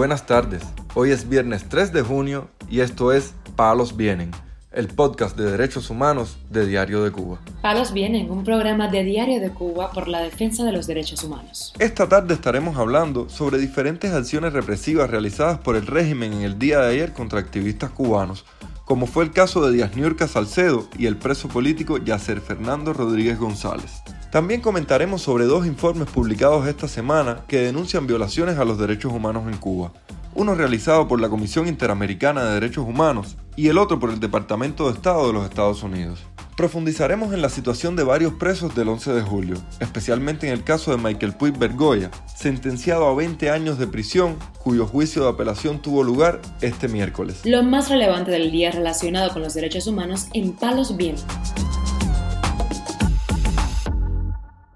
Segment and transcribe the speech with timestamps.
[0.00, 0.62] Buenas tardes,
[0.94, 4.30] hoy es viernes 3 de junio y esto es Palos Vienen,
[4.72, 7.38] el podcast de derechos humanos de Diario de Cuba.
[7.60, 11.74] Palos Vienen, un programa de Diario de Cuba por la defensa de los derechos humanos.
[11.78, 16.80] Esta tarde estaremos hablando sobre diferentes acciones represivas realizadas por el régimen en el día
[16.80, 18.46] de ayer contra activistas cubanos,
[18.86, 23.38] como fue el caso de Díaz Niurka Salcedo y el preso político Yacer Fernando Rodríguez
[23.38, 24.00] González.
[24.30, 29.50] También comentaremos sobre dos informes publicados esta semana que denuncian violaciones a los derechos humanos
[29.50, 29.92] en Cuba.
[30.36, 34.86] Uno realizado por la Comisión Interamericana de Derechos Humanos y el otro por el Departamento
[34.86, 36.20] de Estado de los Estados Unidos.
[36.56, 40.92] Profundizaremos en la situación de varios presos del 11 de julio, especialmente en el caso
[40.92, 46.04] de Michael Puig Bergoya, sentenciado a 20 años de prisión, cuyo juicio de apelación tuvo
[46.04, 47.40] lugar este miércoles.
[47.44, 51.24] Lo más relevante del día relacionado con los derechos humanos en Palos Vientos.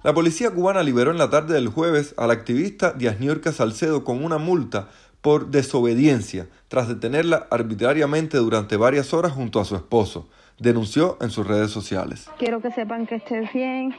[0.05, 4.23] La policía cubana liberó en la tarde del jueves al activista Díaz Niorca Salcedo con
[4.23, 4.89] una multa
[5.23, 11.47] por desobediencia tras detenerla arbitrariamente durante varias horas junto a su esposo, denunció en sus
[11.47, 12.29] redes sociales.
[12.39, 13.95] Quiero que sepan que esté bien,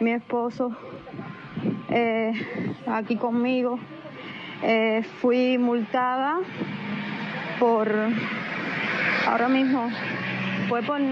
[0.00, 0.74] mi esposo
[1.90, 2.32] eh,
[2.86, 3.78] aquí conmigo.
[4.62, 6.38] Eh, fui multada
[7.58, 7.86] por,
[9.26, 9.90] ahora mismo,
[10.70, 11.02] fue por,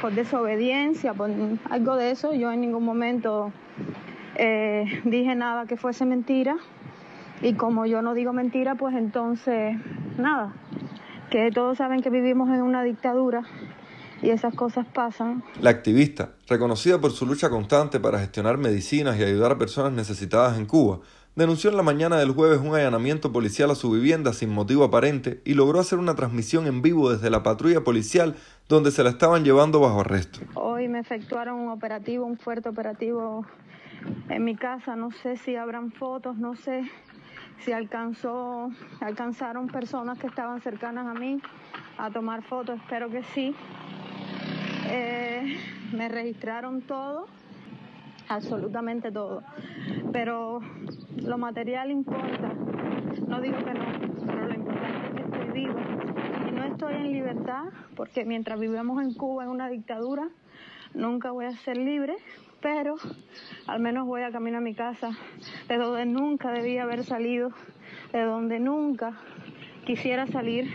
[0.00, 1.30] por desobediencia, por
[1.68, 2.32] algo de eso.
[2.32, 3.52] Yo en ningún momento
[4.36, 6.56] eh, dije nada que fuese mentira
[7.40, 9.76] y como yo no digo mentira, pues entonces
[10.16, 10.54] nada,
[11.30, 13.44] que todos saben que vivimos en una dictadura
[14.22, 15.44] y esas cosas pasan.
[15.60, 20.58] La activista, reconocida por su lucha constante para gestionar medicinas y ayudar a personas necesitadas
[20.58, 21.00] en Cuba,
[21.36, 25.40] denunció en la mañana del jueves un allanamiento policial a su vivienda sin motivo aparente
[25.44, 28.34] y logró hacer una transmisión en vivo desde la patrulla policial
[28.68, 30.40] donde se la estaban llevando bajo arresto.
[30.54, 33.46] Hoy me efectuaron un operativo, un fuerte operativo
[34.28, 34.96] en mi casa.
[34.96, 36.90] No sé si habrán fotos, no sé
[37.60, 41.40] si alcanzó, alcanzaron personas que estaban cercanas a mí
[41.98, 42.78] a tomar fotos.
[42.80, 43.54] Espero que sí.
[44.90, 45.58] Eh,
[45.92, 47.26] me registraron todo,
[48.28, 49.42] absolutamente todo.
[50.12, 50.60] Pero
[51.16, 52.52] lo material importa.
[53.26, 53.84] No digo que no,
[54.26, 55.80] pero lo importante es que estoy viva.
[56.48, 57.64] Y no estoy en libertad,
[57.96, 60.28] porque mientras vivamos en Cuba en una dictadura,
[60.94, 62.16] nunca voy a ser libre
[62.60, 62.96] pero
[63.66, 65.10] al menos voy a caminar a mi casa,
[65.68, 67.50] de donde nunca debía haber salido,
[68.12, 69.18] de donde nunca
[69.86, 70.72] quisiera salir,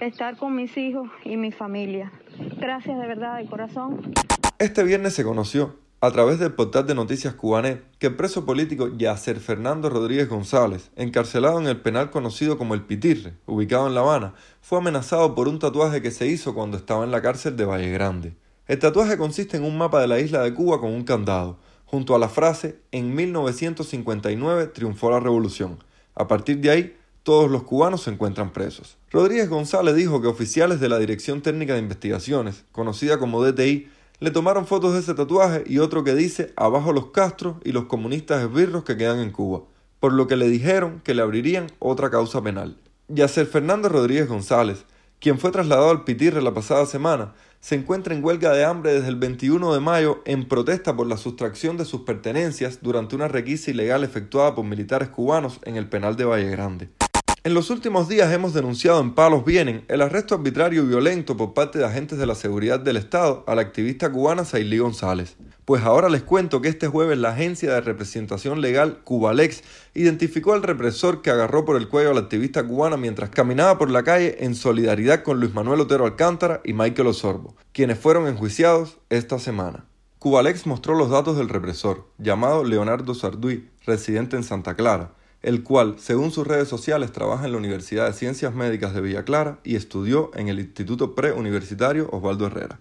[0.00, 2.12] estar con mis hijos y mi familia.
[2.58, 4.12] Gracias de verdad, de corazón.
[4.58, 8.88] Este viernes se conoció, a través del portal de noticias cubanet, que el preso político
[8.96, 14.00] Yacer Fernando Rodríguez González, encarcelado en el penal conocido como El Pitirre, ubicado en La
[14.00, 17.66] Habana, fue amenazado por un tatuaje que se hizo cuando estaba en la cárcel de
[17.66, 18.34] Valle Grande.
[18.70, 22.14] El tatuaje consiste en un mapa de la isla de Cuba con un candado, junto
[22.14, 25.82] a la frase En 1959 triunfó la revolución.
[26.14, 28.96] A partir de ahí, todos los cubanos se encuentran presos.
[29.10, 33.88] Rodríguez González dijo que oficiales de la Dirección Técnica de Investigaciones, conocida como DTI,
[34.20, 37.86] le tomaron fotos de ese tatuaje y otro que dice Abajo los Castros y los
[37.86, 39.62] comunistas esbirros que quedan en Cuba,
[39.98, 42.76] por lo que le dijeron que le abrirían otra causa penal.
[43.08, 44.84] Yacer Fernando Rodríguez González,
[45.18, 49.08] quien fue trasladado al Pitirre la pasada semana, se encuentra en huelga de hambre desde
[49.08, 53.70] el 21 de mayo en protesta por la sustracción de sus pertenencias durante una requisa
[53.70, 56.99] ilegal efectuada por militares cubanos en el penal de Valle Grande.
[57.42, 61.54] En los últimos días hemos denunciado en Palos Vienen el arresto arbitrario y violento por
[61.54, 65.38] parte de agentes de la seguridad del Estado a la activista cubana Sailí González.
[65.64, 69.62] Pues ahora les cuento que este jueves la agencia de representación legal Cubalex
[69.94, 73.90] identificó al represor que agarró por el cuello a la activista cubana mientras caminaba por
[73.90, 78.98] la calle en solidaridad con Luis Manuel Otero Alcántara y Michael Osorbo, quienes fueron enjuiciados
[79.08, 79.86] esta semana.
[80.18, 85.96] Cubalex mostró los datos del represor, llamado Leonardo Sarduy, residente en Santa Clara, el cual,
[85.98, 89.76] según sus redes sociales, trabaja en la Universidad de Ciencias Médicas de Villa Clara y
[89.76, 92.78] estudió en el Instituto Preuniversitario Osvaldo Herrera.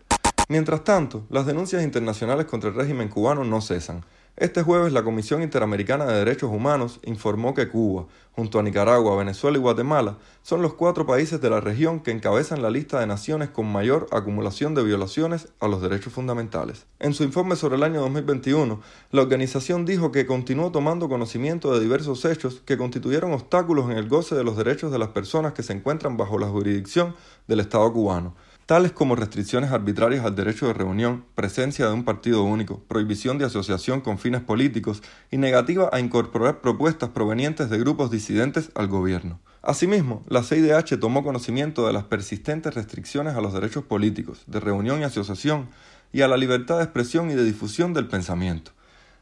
[0.49, 4.03] Mientras tanto, las denuncias internacionales contra el régimen cubano no cesan.
[4.39, 9.57] Este jueves la Comisión Interamericana de Derechos Humanos informó que Cuba, junto a Nicaragua, Venezuela
[9.57, 13.49] y Guatemala, son los cuatro países de la región que encabezan la lista de naciones
[13.49, 16.85] con mayor acumulación de violaciones a los derechos fundamentales.
[16.99, 18.79] En su informe sobre el año 2021,
[19.11, 24.07] la organización dijo que continuó tomando conocimiento de diversos hechos que constituyeron obstáculos en el
[24.07, 27.13] goce de los derechos de las personas que se encuentran bajo la jurisdicción
[27.49, 28.35] del Estado cubano
[28.69, 33.45] tales como restricciones arbitrarias al derecho de reunión, presencia de un partido único, prohibición de
[33.45, 35.01] asociación con fines políticos
[35.31, 39.39] y negativa a incorporar propuestas provenientes de grupos disidentes al gobierno.
[39.63, 45.01] Asimismo, la CIDH tomó conocimiento de las persistentes restricciones a los derechos políticos, de reunión
[45.01, 45.69] y asociación,
[46.13, 48.69] y a la libertad de expresión y de difusión del pensamiento.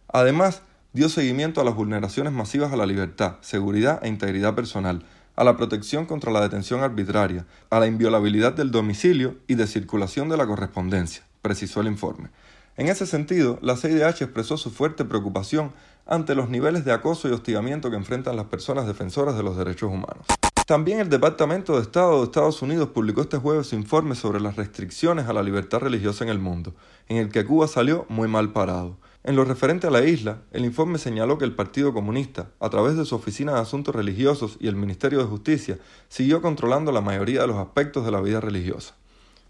[0.10, 0.62] Además,
[0.92, 5.06] dio seguimiento a las vulneraciones masivas a la libertad, seguridad e integridad personal,
[5.38, 10.28] a la protección contra la detención arbitraria, a la inviolabilidad del domicilio y de circulación
[10.28, 12.30] de la correspondencia, precisó el informe.
[12.76, 15.72] En ese sentido, la CIDH expresó su fuerte preocupación
[16.06, 19.90] ante los niveles de acoso y hostigamiento que enfrentan las personas defensoras de los derechos
[19.92, 20.26] humanos.
[20.66, 24.56] También el Departamento de Estado de Estados Unidos publicó este jueves su informe sobre las
[24.56, 26.74] restricciones a la libertad religiosa en el mundo,
[27.08, 28.98] en el que Cuba salió muy mal parado.
[29.28, 32.96] En lo referente a la isla, el informe señaló que el Partido Comunista, a través
[32.96, 37.42] de su Oficina de Asuntos Religiosos y el Ministerio de Justicia, siguió controlando la mayoría
[37.42, 38.96] de los aspectos de la vida religiosa.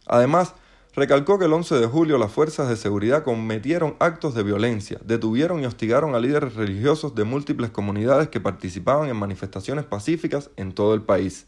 [0.08, 0.56] Además,
[0.96, 5.62] recalcó que el 11 de julio las fuerzas de seguridad cometieron actos de violencia, detuvieron
[5.62, 10.96] y hostigaron a líderes religiosos de múltiples comunidades que participaban en manifestaciones pacíficas en todo
[10.96, 11.46] el país.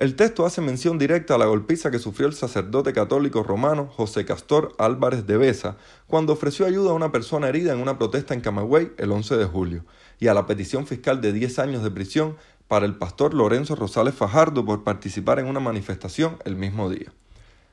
[0.00, 4.24] El texto hace mención directa a la golpiza que sufrió el sacerdote católico romano José
[4.24, 5.76] Castor Álvarez de Besa
[6.06, 9.44] cuando ofreció ayuda a una persona herida en una protesta en Camagüey el 11 de
[9.44, 9.84] julio,
[10.18, 14.14] y a la petición fiscal de 10 años de prisión para el pastor Lorenzo Rosales
[14.14, 17.12] Fajardo por participar en una manifestación el mismo día.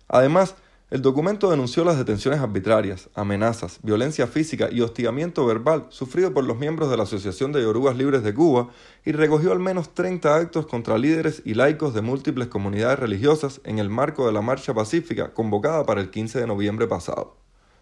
[0.10, 0.56] Además,
[0.90, 6.58] el documento denunció las detenciones arbitrarias, amenazas, violencia física y hostigamiento verbal sufrido por los
[6.58, 8.70] miembros de la Asociación de Yorugas Libres de Cuba
[9.04, 13.80] y recogió al menos 30 actos contra líderes y laicos de múltiples comunidades religiosas en
[13.80, 17.36] el marco de la Marcha Pacífica convocada para el 15 de noviembre pasado.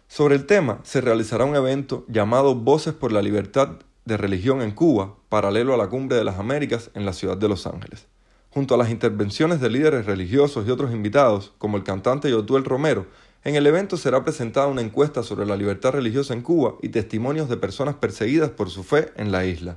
[0.08, 4.72] Sobre el tema se realizará un evento llamado Voces por la Libertad de Religión en
[4.72, 8.08] Cuba, paralelo a la Cumbre de las Américas en la ciudad de Los Ángeles.
[8.56, 13.06] Junto a las intervenciones de líderes religiosos y otros invitados, como el cantante Yotuel Romero,
[13.44, 17.50] en el evento será presentada una encuesta sobre la libertad religiosa en Cuba y testimonios
[17.50, 19.76] de personas perseguidas por su fe en la isla.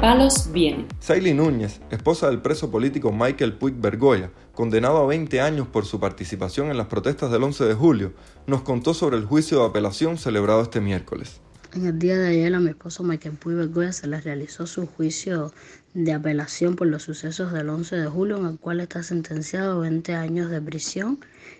[0.00, 0.86] Palos viene.
[0.98, 6.00] Saily Núñez, esposa del preso político Michael Puig Bergoya, condenado a 20 años por su
[6.00, 8.14] participación en las protestas del 11 de julio,
[8.46, 11.42] nos contó sobre el juicio de apelación celebrado este miércoles.
[11.74, 14.86] En el día de ayer a mi esposo Michael Puig Bergoya se le realizó su
[14.86, 15.52] juicio
[15.94, 19.80] de apelación por los sucesos del 11 de julio, en el cual está sentenciado a
[19.80, 21.18] 20 años de prisión.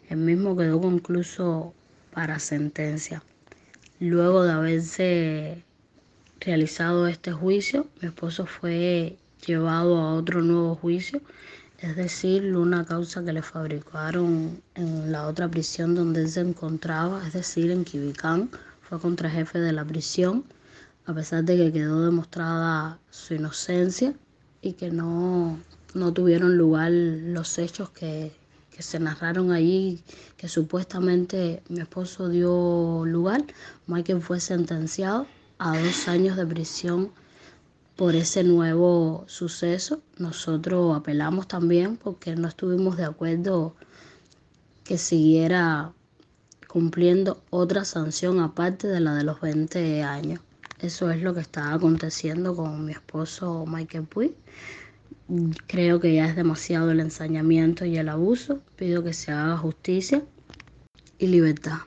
[0.08, 1.74] El mismo quedó concluso
[2.12, 3.22] para sentencia.
[4.00, 5.64] Luego de haberse
[6.40, 9.16] realizado este juicio, mi esposo fue
[9.46, 11.20] llevado a otro nuevo juicio,
[11.80, 17.26] es decir, una causa que le fabricaron en la otra prisión donde él se encontraba,
[17.26, 18.50] es decir, en Quibicán,
[18.82, 20.44] fue contra jefe de la prisión,
[21.08, 24.12] a pesar de que quedó demostrada su inocencia
[24.60, 25.58] y que no,
[25.94, 28.30] no tuvieron lugar los hechos que,
[28.70, 30.02] que se narraron allí,
[30.36, 33.42] que supuestamente mi esposo dio lugar.
[33.86, 35.26] Michael fue sentenciado
[35.56, 37.10] a dos años de prisión
[37.96, 40.02] por ese nuevo suceso.
[40.18, 43.74] Nosotros apelamos también porque no estuvimos de acuerdo
[44.84, 45.90] que siguiera
[46.68, 50.40] cumpliendo otra sanción aparte de la de los 20 años.
[50.80, 54.32] Eso es lo que está aconteciendo con mi esposo Michael Puig.
[55.66, 58.60] Creo que ya es demasiado el ensañamiento y el abuso.
[58.76, 60.22] Pido que se haga justicia
[61.18, 61.78] y libertad.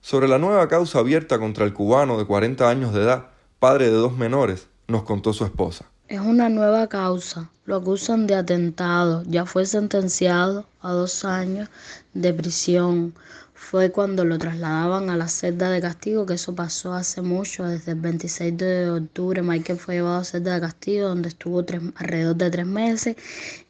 [0.00, 3.92] Sobre la nueva causa abierta contra el cubano de 40 años de edad, padre de
[3.92, 5.90] dos menores, nos contó su esposa.
[6.08, 7.50] Es una nueva causa.
[7.64, 9.22] Lo acusan de atentado.
[9.26, 11.68] Ya fue sentenciado a dos años
[12.14, 13.14] de prisión
[13.58, 17.92] fue cuando lo trasladaban a la celda de castigo, que eso pasó hace mucho, desde
[17.92, 19.42] el 26 de octubre.
[19.42, 21.64] Michael fue llevado a celda de castigo, donde estuvo
[21.96, 23.16] alrededor de tres meses.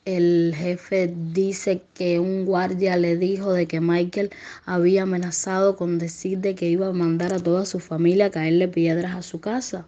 [0.04, 4.30] El jefe dice que un guardia le dijo de que Michael
[4.66, 8.68] había amenazado con decir de que iba a mandar a toda su familia a caerle
[8.68, 9.86] piedras a su casa.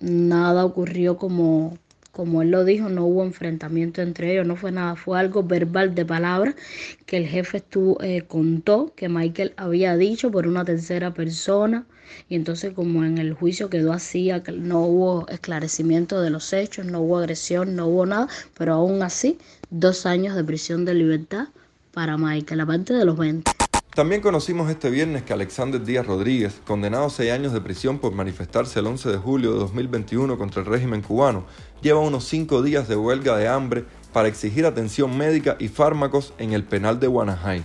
[0.00, 1.78] Nada ocurrió como
[2.18, 5.94] como él lo dijo, no hubo enfrentamiento entre ellos, no fue nada, fue algo verbal
[5.94, 6.56] de palabras
[7.06, 11.86] que el jefe estuvo, eh, contó que Michael había dicho por una tercera persona
[12.28, 17.02] y entonces como en el juicio quedó así, no hubo esclarecimiento de los hechos, no
[17.02, 18.26] hubo agresión, no hubo nada,
[18.58, 19.38] pero aún así,
[19.70, 21.50] dos años de prisión de libertad
[21.92, 23.57] para Michael, aparte de los 20.
[23.98, 28.12] También conocimos este viernes que Alexander Díaz Rodríguez, condenado a seis años de prisión por
[28.12, 31.46] manifestarse el 11 de julio de 2021 contra el régimen cubano,
[31.82, 36.52] lleva unos cinco días de huelga de hambre para exigir atención médica y fármacos en
[36.52, 37.64] el penal de Guanajay.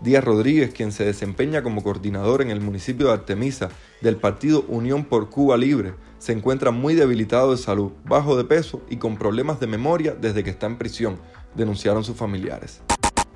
[0.00, 3.68] Díaz Rodríguez, quien se desempeña como coordinador en el municipio de Artemisa
[4.00, 8.80] del partido Unión por Cuba Libre, se encuentra muy debilitado de salud, bajo de peso
[8.88, 11.18] y con problemas de memoria desde que está en prisión,
[11.56, 12.80] denunciaron sus familiares.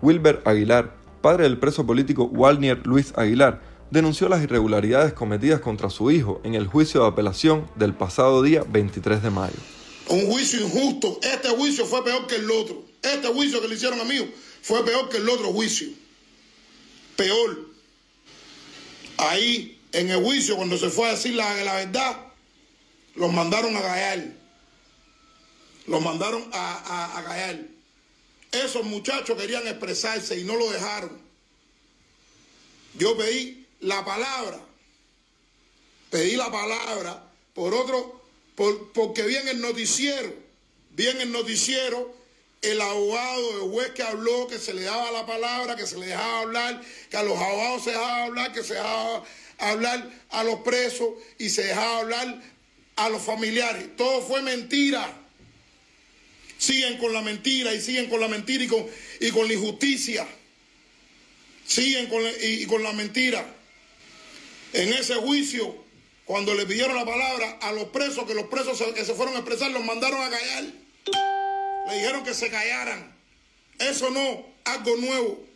[0.01, 6.11] Wilber Aguilar, padre del preso político Walnier Luis Aguilar, denunció las irregularidades cometidas contra su
[6.11, 9.57] hijo en el juicio de apelación del pasado día 23 de mayo.
[10.09, 11.19] Un juicio injusto.
[11.23, 12.83] Este juicio fue peor que el otro.
[13.03, 14.33] Este juicio que le hicieron a mí
[14.63, 15.89] fue peor que el otro juicio.
[17.17, 17.69] Peor.
[19.19, 22.17] Ahí, en el juicio, cuando se fue a decir la, la verdad,
[23.17, 24.33] los mandaron a callar.
[25.87, 27.61] Los mandaron a, a, callar.
[28.53, 31.21] Esos muchachos querían expresarse y no lo dejaron.
[32.95, 34.61] Yo pedí la palabra.
[36.11, 37.23] Pedí la palabra
[37.55, 38.23] por otro,
[38.55, 40.33] por, porque vi en el noticiero,
[40.91, 42.15] vi en el noticiero
[42.63, 46.07] el abogado, el juez que habló, que se le daba la palabra, que se le
[46.07, 49.25] dejaba hablar, que a los abogados se dejaba hablar, que se dejaba
[49.59, 52.43] hablar a los presos y se dejaba hablar
[52.97, 53.97] a los familiares.
[53.97, 55.28] Todo fue mentira.
[56.59, 58.85] Siguen con la mentira y siguen con la mentira y con,
[59.21, 60.27] y con la injusticia.
[61.65, 63.55] Siguen con y, con la mentira.
[64.73, 65.85] En ese juicio,
[66.25, 69.39] cuando le pidieron la palabra a los presos, que los presos que se fueron a
[69.39, 70.65] expresar, los mandaron a callar.
[71.89, 73.17] Le dijeron que se callaran.
[73.79, 75.47] Eso no, algo nuevo.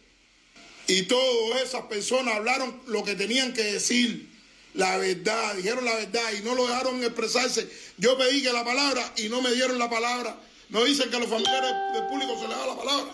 [0.87, 4.29] Y todas esas personas hablaron lo que tenían que decir,
[4.75, 7.69] la verdad, dijeron la verdad y no lo dejaron expresarse.
[7.99, 10.39] Yo pedí que la palabra y no me dieron la palabra.
[10.73, 13.13] No dicen que los familiares del público se les da la palabra.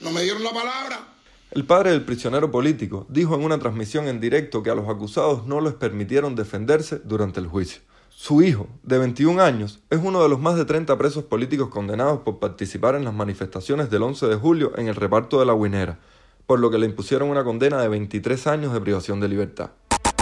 [0.00, 1.08] No me dieron la palabra.
[1.50, 5.44] El padre del prisionero político dijo en una transmisión en directo que a los acusados
[5.44, 7.82] no les permitieron defenderse durante el juicio.
[8.10, 12.20] Su hijo, de 21 años, es uno de los más de 30 presos políticos condenados
[12.20, 15.98] por participar en las manifestaciones del 11 de julio en el reparto de la Guinera,
[16.46, 19.70] por lo que le impusieron una condena de 23 años de privación de libertad.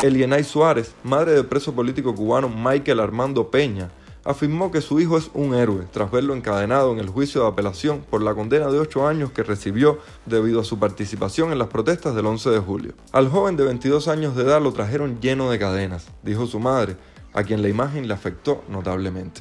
[0.02, 3.90] Elienay Suárez, madre del preso político cubano Michael Armando Peña,
[4.28, 8.04] afirmó que su hijo es un héroe tras verlo encadenado en el juicio de apelación
[8.10, 12.14] por la condena de 8 años que recibió debido a su participación en las protestas
[12.14, 12.92] del 11 de julio.
[13.12, 16.98] Al joven de 22 años de edad lo trajeron lleno de cadenas, dijo su madre,
[17.32, 19.40] a quien la imagen le afectó notablemente.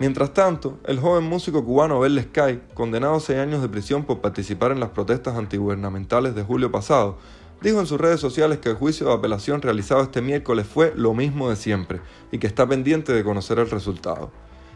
[0.00, 4.20] Mientras tanto, el joven músico cubano Bel Sky, condenado a 6 años de prisión por
[4.20, 7.16] participar en las protestas antigubernamentales de julio pasado,
[7.60, 11.14] dijo en sus redes sociales que el juicio de apelación realizado este miércoles fue lo
[11.14, 12.00] mismo de siempre
[12.32, 14.30] y que está pendiente de conocer el resultado.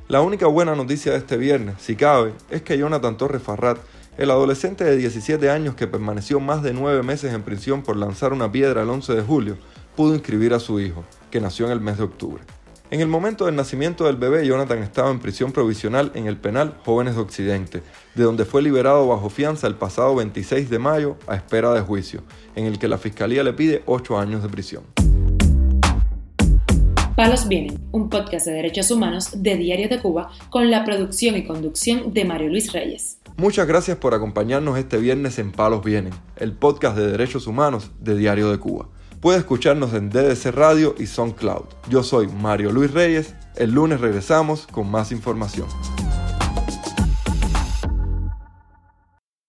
[0.09, 3.79] La única buena noticia de este viernes, si cabe, es que Jonathan Torres Farrat,
[4.19, 8.33] el adolescente de 17 años que permaneció más de 9 meses en prisión por lanzar
[8.33, 9.57] una piedra el 11 de julio,
[9.95, 12.43] pudo inscribir a su hijo, que nació en el mes de octubre.
[12.93, 16.75] En el momento del nacimiento del bebé, Jonathan estaba en prisión provisional en el penal
[16.85, 17.83] Jóvenes de Occidente,
[18.17, 22.25] de donde fue liberado bajo fianza el pasado 26 de mayo a espera de juicio,
[22.57, 24.83] en el que la fiscalía le pide 8 años de prisión.
[27.15, 31.45] Palos Vienen, un podcast de derechos humanos de Diario de Cuba con la producción y
[31.45, 33.19] conducción de Mario Luis Reyes.
[33.37, 38.17] Muchas gracias por acompañarnos este viernes en Palos Vienen, el podcast de derechos humanos de
[38.17, 38.89] Diario de Cuba.
[39.21, 41.67] Puede escucharnos en DDC Radio y SoundCloud.
[41.91, 43.35] Yo soy Mario Luis Reyes.
[43.55, 45.67] El lunes regresamos con más información.